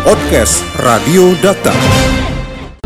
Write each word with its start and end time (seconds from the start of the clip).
Podcast 0.00 0.64
Radio 0.80 1.36
Data. 1.44 1.76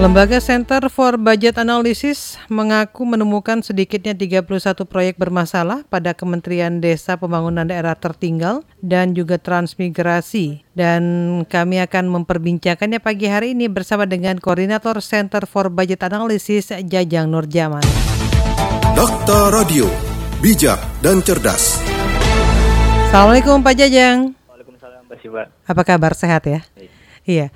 Lembaga 0.02 0.42
Center 0.42 0.82
for 0.90 1.14
Budget 1.14 1.62
Analysis 1.62 2.34
mengaku 2.50 3.06
menemukan 3.06 3.62
sedikitnya 3.62 4.18
31 4.18 4.82
proyek 4.82 5.14
bermasalah 5.14 5.86
pada 5.86 6.10
Kementerian 6.10 6.82
Desa 6.82 7.14
Pembangunan 7.14 7.70
Daerah 7.70 7.94
Tertinggal 7.94 8.66
dan 8.82 9.14
juga 9.14 9.38
Transmigrasi. 9.38 10.66
Dan 10.74 11.02
kami 11.46 11.78
akan 11.86 12.10
memperbincangkannya 12.18 12.98
pagi 12.98 13.30
hari 13.30 13.54
ini 13.54 13.70
bersama 13.70 14.10
dengan 14.10 14.42
Koordinator 14.42 14.98
Center 14.98 15.46
for 15.46 15.70
Budget 15.70 16.02
Analysis 16.02 16.74
Jajang 16.74 17.30
Nurjaman. 17.30 17.86
Dakta 18.98 19.54
Radio, 19.54 19.86
bijak 20.42 20.82
dan 20.98 21.22
cerdas. 21.22 21.78
Assalamualaikum 23.14 23.62
Pak 23.62 23.74
Jajang. 23.78 24.34
Waalaikumsalam 24.50 25.06
Mbak 25.06 25.18
Siwa. 25.22 25.42
Apa 25.62 25.82
kabar 25.86 26.18
sehat 26.18 26.42
ya? 26.50 26.66
Baik. 26.74 26.93
Iya. 27.24 27.48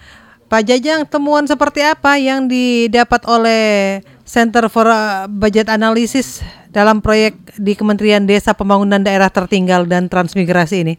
Pak 0.49 0.65
Jajang, 0.65 1.05
temuan 1.05 1.45
seperti 1.45 1.85
apa 1.85 2.17
yang 2.17 2.49
didapat 2.49 3.21
oleh 3.29 4.01
Center 4.25 4.73
for 4.73 4.89
Budget 5.29 5.69
Analysis 5.69 6.41
dalam 6.73 7.05
proyek 7.05 7.37
di 7.61 7.77
Kementerian 7.77 8.25
Desa 8.25 8.57
Pembangunan 8.57 9.01
Daerah 9.01 9.29
Tertinggal 9.29 9.85
dan 9.85 10.09
Transmigrasi 10.09 10.77
ini? 10.89 10.95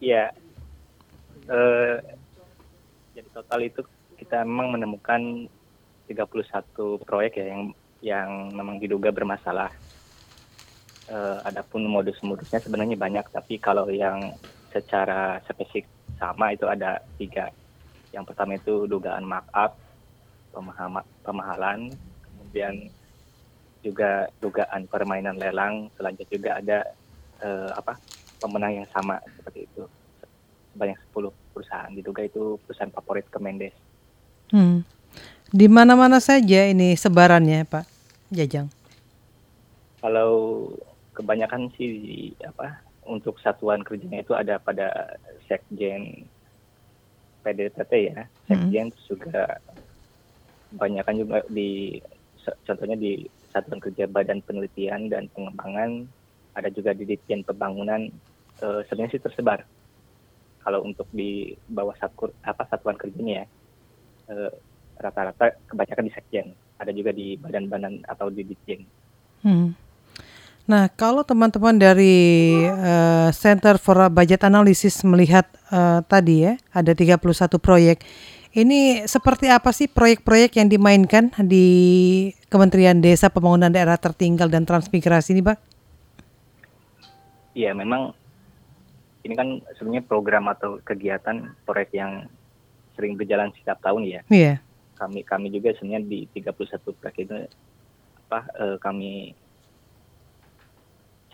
Iya. 0.00 0.32
Eh, 1.52 1.96
jadi 3.12 3.28
total 3.32 3.60
itu 3.68 3.84
kita 4.16 4.40
memang 4.48 4.72
menemukan 4.72 5.48
31 6.08 7.04
proyek 7.04 7.40
ya 7.40 7.46
yang 7.52 7.62
yang 8.00 8.28
memang 8.56 8.80
diduga 8.80 9.12
bermasalah. 9.12 9.68
Eh, 11.12 11.38
adapun 11.44 11.84
modus-modusnya 11.88 12.60
sebenarnya 12.60 12.96
banyak, 12.96 13.28
tapi 13.32 13.60
kalau 13.60 13.84
yang 13.92 14.32
secara 14.72 15.40
spesifik 15.44 15.95
sama 16.16 16.52
itu 16.52 16.66
ada 16.68 17.00
tiga. 17.20 17.52
Yang 18.12 18.32
pertama 18.32 18.56
itu 18.56 18.88
dugaan 18.88 19.24
markup, 19.24 19.76
pemahama, 20.52 21.04
pemahalan, 21.20 21.92
kemudian 22.24 22.88
juga 23.84 24.26
dugaan 24.40 24.88
permainan 24.88 25.36
lelang, 25.36 25.92
selanjutnya 25.94 26.32
juga 26.32 26.50
ada 26.58 26.78
eh, 27.44 27.70
apa 27.76 27.94
pemenang 28.40 28.82
yang 28.82 28.88
sama 28.90 29.20
seperti 29.36 29.68
itu. 29.68 29.84
Sebanyak 30.72 30.98
10 31.12 31.32
perusahaan 31.56 31.92
diduga 31.92 32.20
itu 32.24 32.60
perusahaan 32.64 32.92
favorit 32.92 33.24
Kemendes. 33.32 33.72
Hmm. 34.52 34.84
Di 35.48 35.70
mana-mana 35.70 36.20
saja 36.20 36.68
ini 36.68 36.98
sebarannya, 36.98 37.64
Pak 37.64 37.86
Jajang? 38.34 38.68
Kalau 40.02 40.68
kebanyakan 41.16 41.72
sih 41.78 41.88
di, 41.96 42.18
apa 42.44 42.85
untuk 43.06 43.38
satuan 43.40 43.80
kerjanya 43.86 44.22
itu 44.22 44.34
ada 44.34 44.58
pada 44.58 45.16
sekjen 45.46 46.26
PDTT 47.46 47.92
ya, 48.10 48.26
sekjen 48.50 48.90
terus 48.90 49.06
juga 49.06 49.62
kebanyakan 50.74 51.14
juga 51.22 51.38
di 51.46 52.02
contohnya 52.66 52.98
di 52.98 53.22
satuan 53.54 53.80
kerja 53.80 54.04
Badan 54.10 54.42
Penelitian 54.44 55.08
dan 55.08 55.30
Pengembangan, 55.32 56.04
ada 56.52 56.68
juga 56.68 56.92
di 56.92 57.08
Ditjen 57.08 57.46
Pembangunan 57.46 58.10
eh, 58.60 58.80
sebenarnya 58.90 59.16
sih 59.16 59.24
tersebar. 59.24 59.64
Kalau 60.60 60.82
untuk 60.82 61.06
di 61.14 61.54
bawah 61.70 61.94
satu 61.96 62.34
apa 62.42 62.66
satuan 62.66 62.98
kerjanya 62.98 63.42
ya 63.42 63.46
eh, 64.34 64.52
rata-rata 65.00 65.56
kebanyakan 65.70 66.06
di 66.08 66.12
sekjen, 66.12 66.46
ada 66.76 66.90
juga 66.92 67.14
di 67.14 67.38
badan-badan 67.40 68.04
atau 68.04 68.28
di 68.28 68.42
Ditjen. 68.44 68.80
Hmm. 69.46 69.72
Nah, 70.66 70.90
kalau 70.90 71.22
teman-teman 71.22 71.78
dari 71.78 72.58
eh, 72.66 73.30
Center 73.30 73.78
for 73.78 74.02
Budget 74.10 74.42
Analysis 74.42 75.06
melihat 75.06 75.46
eh, 75.70 76.02
tadi 76.10 76.42
ya, 76.42 76.58
ada 76.74 76.90
31 76.90 77.22
proyek. 77.62 78.02
Ini 78.56 79.06
seperti 79.06 79.46
apa 79.46 79.70
sih 79.70 79.86
proyek-proyek 79.86 80.58
yang 80.58 80.66
dimainkan 80.66 81.30
di 81.44 81.66
Kementerian 82.50 82.98
Desa 82.98 83.30
Pembangunan 83.30 83.70
Daerah 83.70 84.00
Tertinggal 84.00 84.48
dan 84.50 84.66
Transmigrasi 84.66 85.38
ini, 85.38 85.44
Pak? 85.44 85.58
Iya, 87.54 87.70
memang 87.76 88.16
ini 89.22 89.34
kan 89.38 89.62
sebenarnya 89.78 90.02
program 90.08 90.50
atau 90.50 90.82
kegiatan 90.82 91.52
proyek 91.62 91.94
yang 91.94 92.26
sering 92.98 93.14
berjalan 93.14 93.54
setiap 93.54 93.78
tahun 93.84 94.02
ya. 94.08 94.20
Iya. 94.32 94.58
Kami 94.98 95.22
kami 95.22 95.52
juga 95.52 95.76
sebenarnya 95.76 96.02
di 96.08 96.26
31 96.34 96.98
proyek 96.98 97.16
itu 97.22 97.36
apa 98.26 98.40
eh, 98.58 98.76
kami 98.82 99.36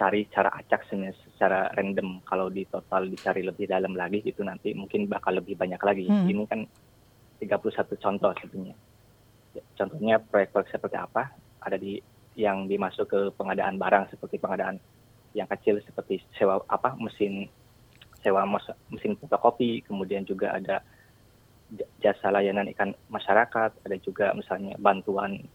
cari 0.02 0.26
cara 0.26 0.50
acak 0.50 0.82
secara 0.90 1.70
random 1.78 2.26
kalau 2.26 2.50
di 2.50 2.66
total 2.66 3.06
dicari 3.06 3.46
lebih 3.46 3.70
dalam 3.70 3.94
lagi 3.94 4.18
gitu 4.26 4.42
nanti 4.42 4.74
mungkin 4.74 5.06
bakal 5.06 5.38
lebih 5.38 5.54
banyak 5.54 5.78
lagi. 5.78 6.10
Hmm. 6.10 6.26
Ini 6.26 6.42
kan 6.50 6.66
31 7.38 8.02
contoh 8.02 8.34
sebenarnya. 8.42 8.76
Ya, 9.54 9.62
Contohnya 9.78 10.18
proyek-proyek 10.18 10.74
seperti 10.74 10.98
apa? 10.98 11.30
Ada 11.62 11.78
di 11.78 12.02
yang 12.34 12.66
dimasuk 12.66 13.06
ke 13.06 13.20
pengadaan 13.38 13.78
barang 13.78 14.10
seperti 14.10 14.42
pengadaan 14.42 14.82
yang 15.38 15.46
kecil 15.46 15.78
seperti 15.86 16.18
sewa 16.34 16.58
apa 16.66 16.98
mesin 16.98 17.46
sewa 18.26 18.42
mesin 18.90 19.14
fotokopi, 19.22 19.86
kemudian 19.86 20.26
juga 20.26 20.58
ada 20.58 20.82
jasa 22.02 22.34
layanan 22.34 22.66
ikan 22.74 22.90
masyarakat, 23.06 23.70
ada 23.86 23.96
juga 24.02 24.34
misalnya 24.34 24.74
bantuan 24.82 25.46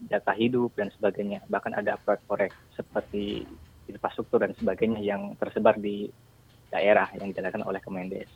data 0.00 0.32
hidup 0.32 0.72
dan 0.80 0.88
sebagainya. 0.96 1.44
Bahkan 1.48 1.76
ada 1.76 2.00
proyek-proyek 2.00 2.52
seperti 2.80 3.44
infrastruktur 3.90 4.40
dan 4.40 4.56
sebagainya 4.56 5.02
yang 5.02 5.34
tersebar 5.36 5.76
di 5.76 6.08
daerah 6.70 7.10
yang 7.18 7.34
dijalankan 7.34 7.66
oleh 7.66 7.82
Kemendes. 7.82 8.30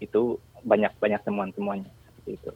Itu 0.00 0.40
banyak-banyak 0.64 1.20
temuan-temuannya 1.22 1.92
seperti 1.92 2.30
itu. 2.40 2.50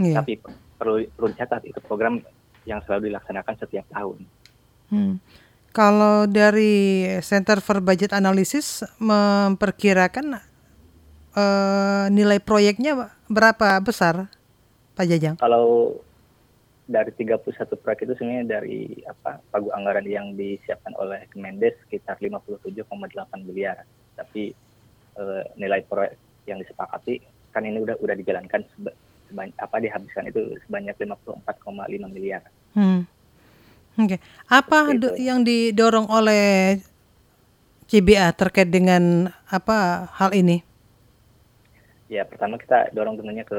Iya. 0.00 0.24
Tapi 0.24 0.32
perlu 0.80 1.04
perlu 1.14 1.28
dicatat 1.30 1.62
itu 1.68 1.78
program 1.84 2.18
yang 2.64 2.80
selalu 2.86 3.12
dilaksanakan 3.12 3.54
setiap 3.60 3.86
tahun. 3.92 4.24
Hmm. 4.88 5.14
Kalau 5.72 6.28
dari 6.28 7.08
Center 7.24 7.64
for 7.64 7.80
Budget 7.80 8.12
Analysis 8.12 8.84
memperkirakan 9.00 10.36
eh, 11.32 12.04
nilai 12.12 12.38
proyeknya 12.44 13.08
berapa 13.28 13.80
besar, 13.80 14.28
Pak 14.92 15.04
Jajang? 15.08 15.36
Kalau 15.40 15.96
dari 16.82 17.14
31 17.14 17.46
proyek 17.78 18.04
itu 18.04 18.12
sebenarnya 18.18 18.58
dari 18.58 19.00
apa 19.06 19.38
pagu 19.48 19.70
anggaran 19.70 20.04
yang 20.04 20.34
disiapkan 20.34 20.92
oleh 20.98 21.24
Kemendes 21.30 21.78
sekitar 21.86 22.18
57,8 22.18 22.82
miliar. 23.42 23.86
Tapi 24.18 24.50
eh, 25.16 25.42
nilai 25.56 25.86
proyek 25.86 26.18
yang 26.44 26.58
disepakati 26.58 27.22
kan 27.54 27.62
ini 27.62 27.78
udah 27.78 27.96
udah 28.00 28.16
dijalankan 28.16 28.66
seba- 28.74 28.96
sebanyak 29.30 29.56
apa 29.56 29.76
dihabiskan 29.78 30.24
itu 30.26 30.56
sebanyak 30.66 30.96
54,5 30.98 31.46
miliar. 32.10 32.42
Hmm. 32.74 33.06
Oke. 33.94 34.16
Apa 34.48 34.88
Seperti 34.90 34.98
do- 34.98 35.16
yang 35.20 35.44
didorong 35.44 36.08
oleh 36.08 36.80
CBA 37.86 38.32
terkait 38.32 38.72
dengan 38.72 39.28
apa 39.46 40.08
hal 40.16 40.32
ini? 40.32 40.64
Ya 42.08 42.24
pertama 42.24 42.56
kita 42.56 42.88
dorong 42.92 43.20
tentunya 43.20 43.44
ke 43.44 43.56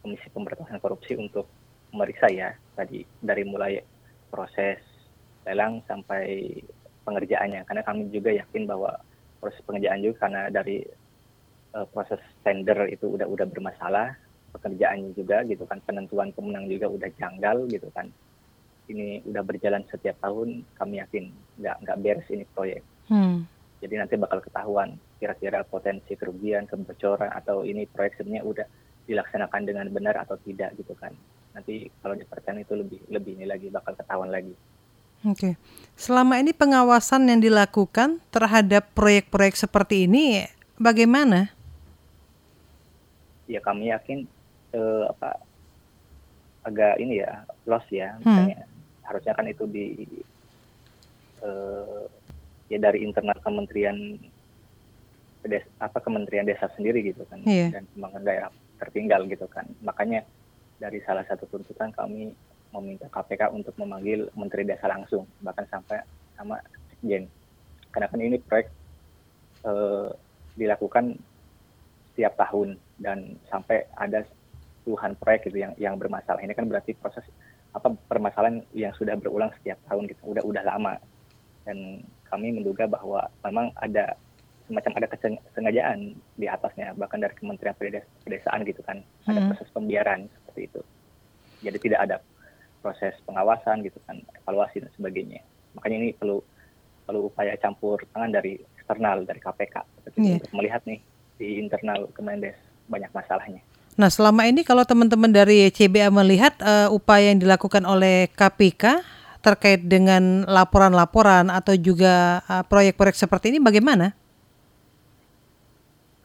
Komisi 0.00 0.24
Pemberantasan 0.32 0.80
Korupsi 0.80 1.16
untuk 1.16 1.44
memeriksa 1.92 2.26
ya 2.30 2.50
tadi 2.76 3.02
dari 3.18 3.42
mulai 3.48 3.80
proses 4.28 4.78
lelang 5.48 5.80
sampai 5.88 6.60
pengerjaannya 7.02 7.64
karena 7.64 7.82
kami 7.82 8.12
juga 8.12 8.30
yakin 8.36 8.68
bahwa 8.68 8.92
proses 9.40 9.60
pengerjaan 9.64 10.04
juga 10.04 10.28
karena 10.28 10.42
dari 10.52 10.84
eh, 11.74 11.86
proses 11.88 12.20
tender 12.44 12.88
itu 12.92 13.08
udah 13.16 13.24
udah 13.24 13.46
bermasalah 13.48 14.12
pekerjaannya 14.52 15.16
juga 15.16 15.44
gitu 15.48 15.64
kan 15.64 15.80
penentuan 15.84 16.32
pemenang 16.36 16.68
juga 16.68 16.88
udah 16.88 17.08
janggal 17.16 17.68
gitu 17.72 17.88
kan 17.96 18.12
ini 18.88 19.20
udah 19.28 19.44
berjalan 19.44 19.84
setiap 19.88 20.16
tahun 20.20 20.64
kami 20.76 21.00
yakin 21.00 21.32
nggak 21.60 21.76
nggak 21.84 21.98
beres 22.00 22.28
ini 22.32 22.44
proyek 22.52 22.84
Hmm. 23.08 23.48
jadi 23.80 24.04
nanti 24.04 24.20
bakal 24.20 24.44
ketahuan 24.44 25.00
kira-kira 25.16 25.64
potensi 25.64 26.12
kerugian, 26.12 26.68
kebocoran 26.68 27.32
atau 27.32 27.64
ini 27.64 27.88
proyek 27.88 28.20
sebenarnya 28.20 28.44
udah 28.44 28.66
dilaksanakan 29.08 29.62
dengan 29.64 29.88
benar 29.88 30.20
atau 30.20 30.36
tidak 30.44 30.76
gitu 30.76 30.92
kan. 30.92 31.16
Nanti 31.50 31.88
kalau 31.98 32.14
dipercaya 32.14 32.56
itu 32.56 32.74
lebih 32.74 33.00
lebih 33.08 33.32
ini 33.34 33.44
lagi 33.44 33.66
bakal 33.68 33.94
ketahuan 33.94 34.28
lagi. 34.28 34.54
Oke. 35.22 35.58
Selama 35.94 36.38
ini 36.38 36.52
pengawasan 36.52 37.26
yang 37.26 37.42
dilakukan 37.42 38.22
terhadap 38.30 38.86
proyek-proyek 38.94 39.54
seperti 39.54 40.06
ini 40.06 40.46
bagaimana? 40.76 41.50
Ya 43.44 43.58
kami 43.58 43.90
yakin 43.90 44.28
eh, 44.70 45.04
apa 45.08 45.40
agak 46.62 47.00
ini 47.00 47.18
ya 47.18 47.42
loss 47.64 47.88
ya 47.88 48.14
Hmm. 48.20 48.28
misalnya 48.44 48.58
harusnya 49.02 49.32
kan 49.32 49.46
itu 49.48 49.64
di 49.64 49.84
eh, 51.40 52.04
ya 52.68 52.78
dari 52.78 53.02
internal 53.02 53.38
kementerian 53.40 53.96
Des- 55.40 55.70
apa 55.78 55.98
kementerian 55.98 56.44
desa 56.44 56.68
sendiri 56.76 57.00
gitu 57.00 57.24
kan 57.24 57.40
Iya. 57.40 57.72
dan 57.72 57.88
pembangunan 57.88 58.26
daerah 58.26 58.50
tertinggal 58.76 59.24
gitu 59.24 59.48
kan 59.48 59.64
makanya 59.80 60.26
dari 60.78 61.02
salah 61.02 61.26
satu 61.26 61.44
tuntutan 61.50 61.90
kami 61.90 62.30
meminta 62.72 63.10
KPK 63.10 63.50
untuk 63.50 63.74
memanggil 63.80 64.30
Menteri 64.38 64.62
Desa 64.64 64.86
langsung 64.86 65.26
bahkan 65.42 65.66
sampai 65.68 65.98
sama 66.38 66.60
Sekjen. 66.94 67.26
Karena 67.90 68.06
kan 68.06 68.20
ini 68.20 68.36
proyek 68.38 68.68
eh, 69.66 70.08
dilakukan 70.54 71.18
setiap 72.12 72.34
tahun 72.38 72.78
dan 72.98 73.38
sampai 73.46 73.86
ada 73.94 74.26
puluhan 74.82 75.14
proyek 75.18 75.50
gitu 75.50 75.58
yang 75.62 75.72
yang 75.80 75.94
bermasalah. 75.96 76.42
Ini 76.42 76.54
kan 76.54 76.66
berarti 76.70 76.94
proses 76.98 77.24
apa 77.72 77.92
permasalahan 78.08 78.64
yang 78.72 78.94
sudah 78.96 79.14
berulang 79.18 79.52
setiap 79.60 79.78
tahun 79.88 80.08
gitu. 80.10 80.34
Udah 80.34 80.44
udah 80.44 80.62
lama. 80.64 80.96
Dan 81.64 82.04
kami 82.28 82.52
menduga 82.52 82.88
bahwa 82.88 83.28
memang 83.44 83.72
ada 83.80 84.16
semacam 84.68 85.00
ada 85.00 85.08
kesengajaan 85.48 86.12
di 86.36 86.44
atasnya 86.44 86.92
bahkan 86.92 87.24
dari 87.24 87.32
Kementerian 87.36 87.76
Pedesaan 88.24 88.68
gitu 88.68 88.84
kan. 88.84 89.00
Hmm. 89.24 89.32
ada 89.32 89.40
proses 89.52 89.68
pembiaran 89.72 90.28
seperti 90.58 90.74
itu 90.74 90.82
jadi 91.62 91.78
tidak 91.78 92.00
ada 92.10 92.16
proses 92.82 93.14
pengawasan 93.26 93.86
gitu 93.86 93.98
kan 94.10 94.18
evaluasi 94.42 94.82
dan 94.82 94.90
sebagainya 94.98 95.42
makanya 95.78 95.96
ini 96.02 96.10
perlu 96.18 96.42
perlu 97.06 97.30
upaya 97.30 97.54
campur 97.62 98.02
tangan 98.10 98.34
dari 98.34 98.58
eksternal 98.78 99.22
dari 99.22 99.38
KPK 99.38 99.76
yeah. 100.18 100.38
untuk 100.42 100.50
melihat 100.58 100.82
nih 100.82 100.98
di 101.38 101.62
internal 101.62 102.10
Kemendes 102.10 102.58
banyak 102.90 103.08
masalahnya. 103.14 103.62
Nah, 103.98 104.10
selama 104.10 104.46
ini 104.46 104.62
kalau 104.62 104.82
teman-teman 104.82 105.30
dari 105.30 105.70
CBA 105.70 106.10
melihat 106.10 106.54
uh, 106.62 106.90
upaya 106.90 107.30
yang 107.30 107.42
dilakukan 107.42 107.82
oleh 107.82 108.30
KPK 108.30 109.02
terkait 109.42 109.82
dengan 109.86 110.46
laporan-laporan 110.46 111.50
atau 111.50 111.74
juga 111.78 112.42
uh, 112.46 112.62
proyek-proyek 112.66 113.16
seperti 113.18 113.54
ini 113.54 113.58
bagaimana? 113.62 114.14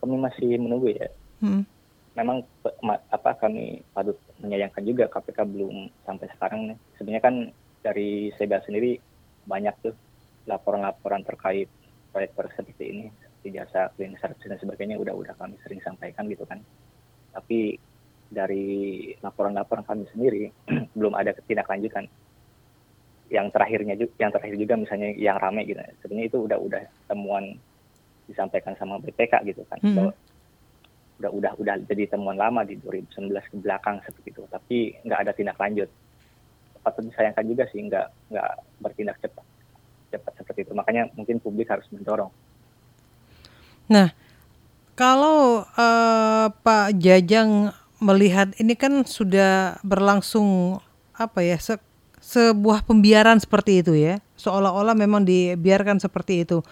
Kami 0.01 0.17
masih 0.17 0.57
menunggu 0.61 0.93
ya. 0.93 1.09
Hmm. 1.41 1.65
Memang 2.13 2.45
apa 3.09 3.31
kami 3.41 3.81
patut 3.89 4.17
menyayangkan 4.37 4.83
juga 4.85 5.09
KPK 5.09 5.49
belum 5.49 5.89
sampai 6.05 6.29
sekarang 6.37 6.59
nih. 6.69 6.77
Sebenarnya 6.97 7.23
kan 7.25 7.35
dari 7.81 8.29
CBA 8.37 8.63
sendiri 8.63 9.01
banyak 9.49 9.75
tuh 9.83 9.95
laporan-laporan 10.47 11.23
terkait 11.23 11.67
proyek-proyek 12.13 12.53
seperti 12.55 12.83
ini 12.93 13.05
seperti 13.11 13.47
jasa 13.59 13.91
cleaning 13.95 14.19
service 14.21 14.45
dan 14.47 14.59
sebagainya 14.59 14.95
udah 14.95 15.11
udah 15.15 15.33
kami 15.35 15.57
sering 15.65 15.81
sampaikan 15.83 16.29
gitu 16.31 16.47
kan 16.47 16.63
tapi 17.33 17.75
dari 18.29 19.09
laporan-laporan 19.19 19.83
kami 19.83 20.07
sendiri 20.13 20.47
belum 20.97 21.17
ada 21.17 21.35
ketindaklanjutan 21.35 22.07
yang 23.33 23.49
terakhirnya 23.49 23.97
juga 23.97 24.13
yang 24.21 24.31
terakhir 24.31 24.55
juga 24.61 24.73
misalnya 24.77 25.09
yang 25.17 25.37
rame 25.41 25.65
gitu 25.65 25.81
sebenarnya 26.05 26.27
itu 26.29 26.39
udah 26.45 26.57
udah 26.59 26.83
temuan 27.09 27.57
disampaikan 28.29 28.77
sama 28.77 29.01
BPK 29.01 29.43
gitu 29.49 29.65
kan 29.67 29.79
hmm. 29.81 29.95
bahwa 29.97 30.11
udah 31.21 31.29
udah 31.29 31.51
udah 31.61 31.75
jadi 31.85 32.09
temuan 32.09 32.35
lama 32.35 32.65
di 32.65 32.79
2019 32.81 33.29
ke 33.31 33.55
belakang 33.61 34.01
seperti 34.01 34.33
itu 34.33 34.43
tapi 34.49 34.97
nggak 35.05 35.19
ada 35.23 35.31
tindak 35.31 35.57
lanjut 35.61 35.89
patut 36.83 37.03
disayangkan 37.07 37.45
juga 37.47 37.63
sih 37.71 37.79
nggak 37.79 38.07
nggak 38.33 38.51
bertindak 38.83 39.17
cepat 39.23 39.45
cepat 40.13 40.33
seperti 40.37 40.69
itu. 40.69 40.77
Makanya 40.77 41.09
mungkin 41.17 41.41
publik 41.41 41.73
harus 41.73 41.89
mendorong. 41.89 42.29
Nah, 43.89 44.13
kalau 44.93 45.65
uh, 45.65 46.47
Pak 46.53 46.93
Jajang 47.01 47.73
melihat 47.97 48.53
ini 48.61 48.77
kan 48.77 49.01
sudah 49.09 49.81
berlangsung 49.81 50.77
apa 51.17 51.41
ya 51.41 51.57
se 51.57 51.81
sebuah 52.23 52.87
pembiaran 52.87 53.35
seperti 53.35 53.83
itu 53.83 53.99
ya, 53.99 54.23
seolah-olah 54.39 54.95
memang 54.95 55.27
dibiarkan 55.27 55.99
seperti 55.99 56.47
itu. 56.47 56.63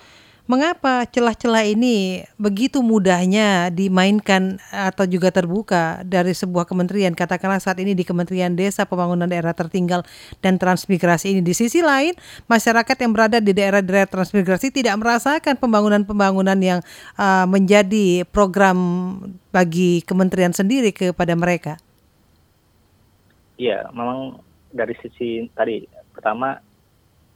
Mengapa 0.51 1.07
celah-celah 1.07 1.63
ini 1.63 2.27
begitu 2.35 2.83
mudahnya 2.83 3.71
dimainkan 3.71 4.59
atau 4.67 5.07
juga 5.07 5.31
terbuka 5.31 6.03
dari 6.03 6.35
sebuah 6.35 6.67
kementerian? 6.67 7.15
Katakanlah 7.15 7.63
saat 7.63 7.79
ini 7.79 7.95
di 7.95 8.03
Kementerian 8.03 8.51
Desa 8.51 8.83
Pembangunan 8.83 9.31
Daerah 9.31 9.55
Tertinggal 9.55 10.03
dan 10.43 10.59
Transmigrasi 10.59 11.31
ini. 11.31 11.39
Di 11.39 11.55
sisi 11.55 11.79
lain, 11.79 12.19
masyarakat 12.51 12.97
yang 12.99 13.15
berada 13.15 13.39
di 13.39 13.55
daerah-daerah 13.55 14.11
transmigrasi 14.11 14.75
tidak 14.75 14.99
merasakan 14.99 15.55
pembangunan-pembangunan 15.55 16.59
yang 16.59 16.83
uh, 17.15 17.47
menjadi 17.47 18.27
program 18.27 18.75
bagi 19.55 20.03
kementerian 20.03 20.51
sendiri 20.51 20.91
kepada 20.91 21.31
mereka. 21.31 21.79
Iya, 23.55 23.87
memang 23.95 24.35
dari 24.67 24.99
sisi 24.99 25.47
tadi 25.55 25.87
pertama 26.11 26.59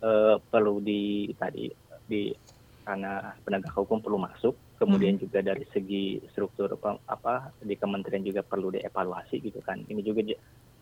uh, 0.03 0.35
perlu 0.51 0.83
di 0.83 1.31
tadi 1.39 1.71
di 2.11 2.44
karena 2.85 3.33
penegak 3.41 3.73
hukum 3.73 3.99
perlu 3.99 4.21
masuk. 4.21 4.53
Kemudian 4.77 5.17
hmm. 5.17 5.23
juga 5.25 5.39
dari 5.41 5.65
segi 5.73 6.21
struktur 6.29 6.69
apa, 6.69 7.01
apa 7.09 7.33
di 7.65 7.73
kementerian 7.73 8.21
juga 8.21 8.45
perlu 8.45 8.69
dievaluasi 8.69 9.41
gitu 9.41 9.59
kan. 9.65 9.81
Ini 9.89 10.01
juga 10.05 10.21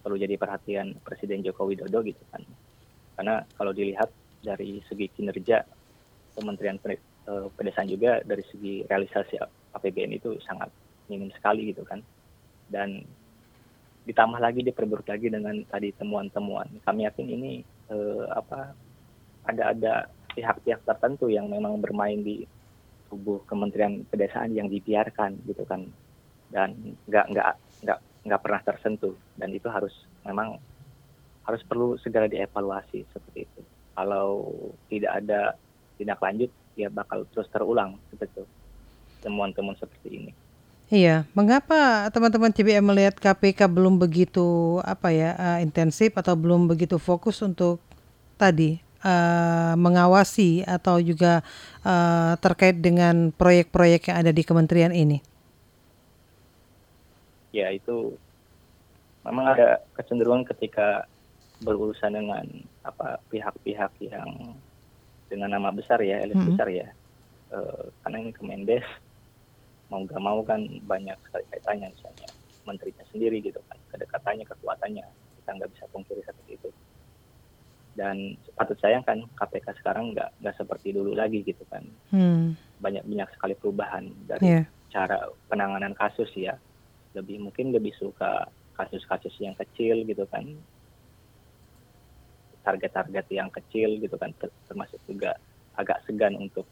perlu 0.04 0.20
jadi 0.20 0.36
perhatian 0.36 1.00
Presiden 1.00 1.42
Joko 1.42 1.72
Widodo 1.72 2.04
gitu 2.04 2.20
kan. 2.30 2.44
Karena 3.16 3.40
kalau 3.56 3.72
dilihat 3.72 4.12
dari 4.44 4.84
segi 4.86 5.08
kinerja 5.16 5.64
Kementerian 6.36 6.76
eh, 6.84 7.48
Pedesaan 7.56 7.88
juga 7.88 8.20
dari 8.26 8.44
segi 8.52 8.84
realisasi 8.84 9.40
APBN 9.72 10.12
itu 10.20 10.36
sangat 10.44 10.68
minim 11.08 11.32
sekali 11.32 11.72
gitu 11.72 11.88
kan. 11.88 12.04
Dan 12.68 13.00
ditambah 14.04 14.44
lagi 14.44 14.68
diperburuk 14.68 15.08
lagi 15.08 15.32
dengan 15.32 15.64
tadi 15.72 15.96
temuan-temuan. 15.96 16.68
Kami 16.84 17.08
yakin 17.08 17.28
ini 17.32 17.64
eh, 17.88 18.26
apa 18.28 18.76
ada 19.48 19.64
ada 19.72 19.94
pihak-pihak 20.34 20.84
tertentu 20.84 21.30
yang 21.30 21.48
memang 21.48 21.80
bermain 21.80 22.20
di 22.20 22.46
tubuh 23.08 23.46
Kementerian 23.46 24.04
Pedesaan 24.10 24.54
yang 24.54 24.68
dibiarkan 24.68 25.38
gitu 25.46 25.64
kan. 25.66 25.86
Dan 26.50 26.98
nggak 27.10 27.26
nggak 27.34 27.48
nggak 27.86 28.00
nggak 28.26 28.42
pernah 28.42 28.62
tersentuh. 28.66 29.16
Dan 29.38 29.54
itu 29.54 29.70
harus 29.70 29.94
memang 30.26 30.58
harus 31.44 31.62
perlu 31.64 31.96
segera 32.02 32.26
dievaluasi 32.26 33.06
seperti 33.12 33.46
itu. 33.46 33.62
Kalau 33.94 34.50
tidak 34.90 35.12
ada 35.22 35.54
tindak 35.98 36.20
lanjut 36.20 36.50
ya 36.74 36.90
bakal 36.90 37.30
terus 37.30 37.46
terulang 37.54 38.02
seperti 38.10 38.42
temuan-temuan 39.22 39.78
seperti 39.78 40.10
ini. 40.10 40.32
Iya, 40.94 41.26
mengapa 41.34 42.12
teman-teman 42.12 42.54
CBM 42.54 42.86
melihat 42.86 43.16
KPK 43.18 43.66
belum 43.72 43.98
begitu 43.98 44.78
apa 44.84 45.10
ya 45.10 45.34
uh, 45.34 45.60
intensif 45.64 46.14
atau 46.14 46.36
belum 46.36 46.70
begitu 46.70 47.00
fokus 47.00 47.40
untuk 47.42 47.80
tadi 48.38 48.84
uh, 49.04 49.76
mengawasi 49.76 50.64
atau 50.64 50.98
juga 51.04 51.44
uh, 51.84 52.34
terkait 52.40 52.80
dengan 52.80 53.30
proyek-proyek 53.36 54.10
yang 54.10 54.18
ada 54.24 54.32
di 54.32 54.44
kementerian 54.48 54.96
ini? 54.96 55.20
Ya 57.54 57.70
itu 57.70 58.18
memang 59.24 59.54
ada 59.54 59.84
kecenderungan 59.94 60.44
ketika 60.50 61.06
berurusan 61.64 62.18
dengan 62.18 62.44
apa 62.84 63.24
pihak-pihak 63.32 63.92
yang 64.04 64.58
dengan 65.32 65.56
nama 65.56 65.72
besar 65.72 66.04
ya 66.04 66.20
elit 66.20 66.36
hmm. 66.36 66.48
besar 66.52 66.68
ya 66.68 66.92
uh, 67.56 67.88
karena 68.04 68.18
ini 68.28 68.32
Kemendes 68.36 68.86
mau 69.88 70.04
gak 70.04 70.22
mau 70.22 70.42
kan 70.44 70.60
banyak 70.84 71.16
sekali 71.30 71.46
kaitannya 71.54 71.88
misalnya 71.94 72.30
menterinya 72.68 73.06
sendiri 73.14 73.40
gitu 73.40 73.60
kan 73.72 73.78
kedekatannya 73.96 74.46
kekuatannya 74.48 75.06
kita 75.40 75.50
nggak 75.60 75.72
bisa 75.76 75.86
pungkiri 75.92 76.22
seperti 76.24 76.52
itu 76.60 76.70
dan 77.94 78.38
patut 78.58 78.78
sayangkan 78.82 79.30
KPK 79.38 79.78
sekarang 79.82 80.18
nggak 80.18 80.30
nggak 80.42 80.56
seperti 80.58 80.94
dulu 80.94 81.14
lagi 81.14 81.46
gitu 81.46 81.62
kan 81.70 81.86
hmm. 82.10 82.58
banyak 82.82 83.06
banyak 83.06 83.30
sekali 83.38 83.54
perubahan 83.54 84.10
dari 84.26 84.62
yeah. 84.62 84.66
cara 84.90 85.30
penanganan 85.50 85.94
kasus 85.94 86.30
ya 86.34 86.58
lebih 87.14 87.38
mungkin 87.38 87.70
lebih 87.70 87.94
suka 87.94 88.50
kasus-kasus 88.74 89.38
yang 89.38 89.54
kecil 89.54 90.02
gitu 90.10 90.26
kan 90.26 90.42
target-target 92.66 93.26
yang 93.30 93.52
kecil 93.54 94.02
gitu 94.02 94.16
kan 94.18 94.34
termasuk 94.66 94.98
juga 95.06 95.38
agak 95.78 96.02
segan 96.10 96.34
untuk 96.40 96.66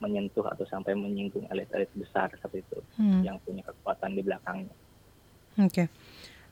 menyentuh 0.00 0.44
atau 0.48 0.64
sampai 0.64 0.96
menyinggung 0.96 1.44
elit-elit 1.52 1.88
besar 1.92 2.32
seperti 2.36 2.64
itu 2.64 2.78
hmm. 2.96 3.20
yang 3.20 3.36
punya 3.44 3.60
kekuatan 3.68 4.16
di 4.16 4.22
belakangnya. 4.24 4.74
Oke. 5.60 5.84
Okay. 5.84 5.86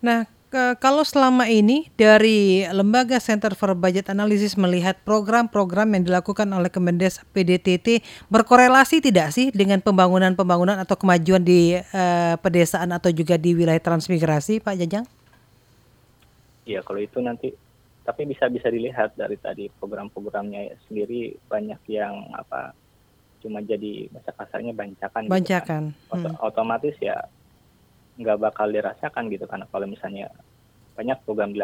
Nah, 0.04 0.28
ke, 0.49 0.81
kalau 0.81 1.05
selama 1.05 1.47
ini 1.47 1.93
dari 1.95 2.64
Lembaga 2.73 3.21
Center 3.21 3.52
for 3.52 3.76
Budget 3.76 4.09
Analysis 4.09 4.57
melihat 4.57 4.97
program-program 5.05 5.93
yang 5.95 6.09
dilakukan 6.09 6.49
oleh 6.49 6.73
Kemendes 6.73 7.21
PDTT 7.37 8.00
berkorelasi 8.33 9.05
tidak 9.05 9.37
sih 9.37 9.52
dengan 9.52 9.85
pembangunan-pembangunan 9.85 10.81
atau 10.81 10.97
kemajuan 10.97 11.45
di 11.45 11.76
uh, 11.76 12.35
pedesaan 12.40 12.90
atau 12.97 13.12
juga 13.12 13.37
di 13.37 13.52
wilayah 13.52 13.81
transmigrasi, 13.81 14.64
Pak 14.64 14.75
Jajang? 14.81 15.05
Iya, 16.64 16.81
kalau 16.85 17.00
itu 17.00 17.21
nanti 17.21 17.52
tapi 18.09 18.25
bisa 18.25 18.49
bisa 18.49 18.73
dilihat 18.73 19.12
dari 19.21 19.37
tadi 19.37 19.69
program-programnya 19.69 20.81
sendiri 20.88 21.37
banyak 21.45 21.81
yang 21.93 22.33
apa 22.33 22.73
cuma 23.45 23.61
jadi 23.61 24.09
bahasa 24.09 24.33
kasarnya 24.33 24.73
bancakan. 24.73 25.28
Bancakan. 25.28 25.83
Gitu 25.93 26.17
kan. 26.17 26.33
hmm. 26.33 26.40
Otomatis 26.40 26.97
ya 26.99 27.28
nggak 28.18 28.38
bakal 28.42 28.66
dirasakan 28.66 29.30
gitu 29.30 29.46
kan. 29.46 29.62
Kalau 29.70 29.87
misalnya 29.87 30.26
banyak 30.98 31.22
program 31.22 31.54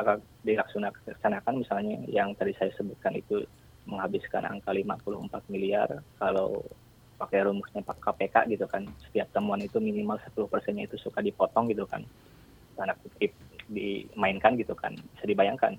dilaksanakan 0.46 1.54
misalnya 1.58 1.98
yang 2.06 2.30
tadi 2.38 2.54
saya 2.54 2.70
sebutkan 2.78 3.18
itu 3.18 3.42
menghabiskan 3.90 4.46
angka 4.46 4.70
54 4.70 5.50
miliar 5.50 5.90
kalau 6.22 6.62
pakai 7.18 7.42
rumusnya 7.46 7.82
Pak 7.82 7.98
KPK 7.98 8.46
gitu 8.54 8.70
kan. 8.70 8.86
Setiap 9.10 9.34
temuan 9.34 9.58
itu 9.58 9.82
minimal 9.82 10.22
10 10.22 10.46
persennya 10.46 10.86
itu 10.86 10.94
suka 11.02 11.18
dipotong 11.18 11.66
gitu 11.74 11.82
kan. 11.90 12.06
Tanda 12.78 12.94
kutip 13.02 13.34
dimainkan 13.66 14.54
gitu 14.54 14.78
kan. 14.78 14.94
Bisa 15.18 15.26
dibayangkan 15.26 15.74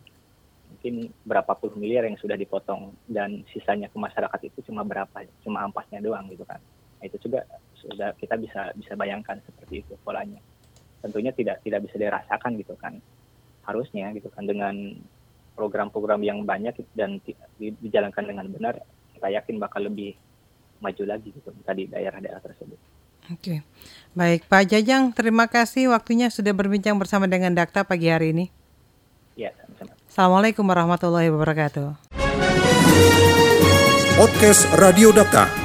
mungkin 0.65 1.07
berapa 1.23 1.55
puluh 1.55 1.77
miliar 1.79 2.03
yang 2.03 2.19
sudah 2.19 2.35
dipotong 2.35 2.91
dan 3.07 3.47
sisanya 3.53 3.87
ke 3.87 3.95
masyarakat 3.95 4.39
itu 4.43 4.59
cuma 4.67 4.83
berapa 4.83 5.23
cuma 5.47 5.63
ampasnya 5.63 6.03
doang 6.03 6.27
gitu 6.27 6.43
kan. 6.43 6.59
Nah, 6.99 7.05
itu 7.07 7.15
juga 7.23 7.47
bisa 7.73 8.11
kita 8.19 8.35
bisa 8.35 8.61
bisa 8.75 8.93
bayangkan 8.99 9.39
seperti 9.45 9.85
itu 9.85 9.93
polanya 10.03 10.41
tentunya 11.03 11.31
tidak 11.35 11.63
tidak 11.63 11.83
bisa 11.87 11.95
dirasakan 11.97 12.59
gitu 12.59 12.75
kan 12.77 12.99
harusnya 13.65 14.13
gitu 14.13 14.29
kan 14.29 14.45
dengan 14.45 14.75
program-program 15.55 16.21
yang 16.21 16.43
banyak 16.43 16.75
dan 16.93 17.17
dijalankan 17.57 18.27
dengan 18.27 18.45
benar 18.51 18.75
kita 19.15 19.31
yakin 19.31 19.55
bakal 19.57 19.87
lebih 19.87 20.13
maju 20.83 21.03
lagi 21.07 21.31
gitu 21.31 21.49
di 21.55 21.87
daerah-daerah 21.87 22.43
tersebut. 22.43 22.77
Oke, 23.33 23.65
baik 24.13 24.45
Pak 24.45 24.69
Jajang, 24.69 25.09
terima 25.09 25.49
kasih 25.49 25.89
waktunya 25.89 26.29
sudah 26.29 26.53
berbincang 26.53 26.93
bersama 27.01 27.25
dengan 27.25 27.57
Dakta 27.57 27.81
pagi 27.81 28.05
hari 28.05 28.37
ini. 28.37 28.45
Ya, 29.33 29.49
sama-sama. 29.57 29.97
Assalamualaikum 30.05 30.63
warahmatullahi 30.69 31.33
wabarakatuh. 31.33 31.87
Podcast 34.15 34.63
Radio 34.77 35.09
Data. 35.09 35.64